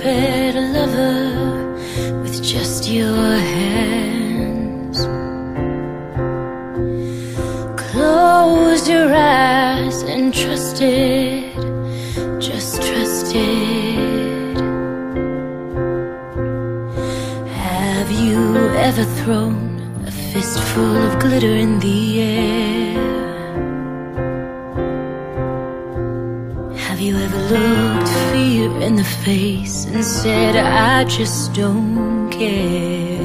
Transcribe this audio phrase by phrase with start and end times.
[0.00, 4.98] fed a lover with just your hands.
[7.76, 11.54] Closed your eyes and trusted,
[12.40, 14.56] just trusted.
[17.66, 18.40] Have you
[18.88, 23.00] ever thrown a fistful of glitter in the air?
[26.86, 27.89] Have you ever looked
[28.70, 33.18] fear in the face and said, I just don't care?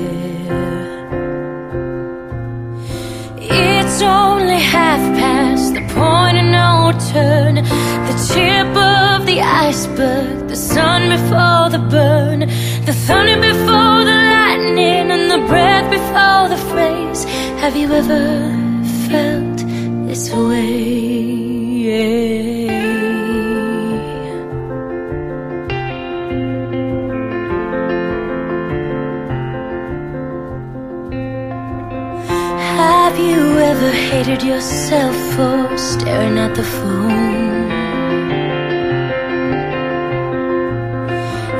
[3.38, 10.55] It's only half past the point of no return, the tip of the iceberg, the
[10.55, 12.40] sun before the burn,
[12.85, 17.23] the thunder before the lightning, and the breath before the phrase.
[17.62, 18.52] Have you ever
[19.09, 19.57] felt
[20.07, 21.15] this way?
[33.16, 37.70] Have you ever hated yourself for staring at the phone?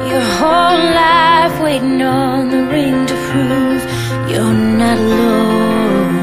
[0.10, 3.82] Your whole life waiting on the ring to prove
[4.30, 6.16] you're not alone.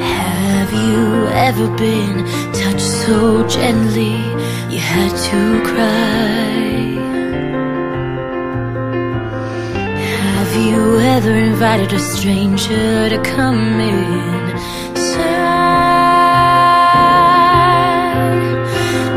[0.00, 4.16] Have you ever been touched so gently
[4.68, 6.58] you had to cry?
[10.08, 14.38] Have you ever invited a stranger to come in?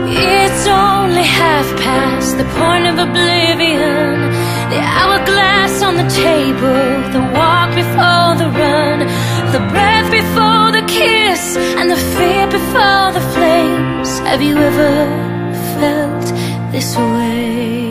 [0.10, 4.18] It's only half past the point of oblivion.
[4.74, 9.00] The hourglass on the table, the walk before the run,
[9.56, 14.10] the breath before the kiss, and the fear before the flames.
[14.30, 14.94] Have you ever
[15.78, 16.26] felt
[16.72, 17.91] this way?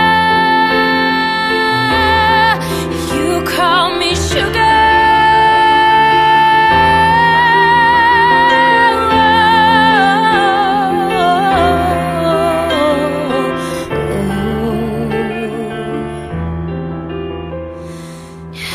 [3.15, 4.75] You call me sugar.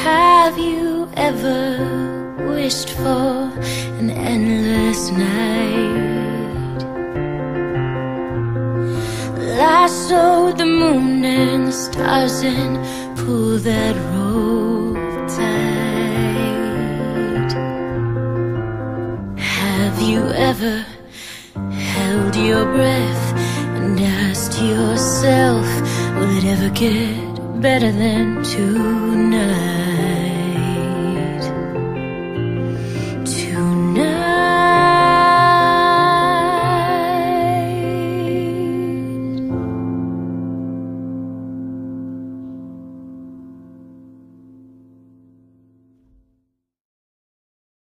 [0.03, 3.51] Have you ever wished for
[3.99, 6.81] an endless night?
[9.57, 12.77] Lassoed the moon and the stars and
[13.17, 15.71] pull that rope tight.
[19.39, 20.85] Have you ever
[21.93, 23.33] held your breath
[23.77, 25.67] and asked yourself,
[26.15, 30.10] will it ever get better than tonight?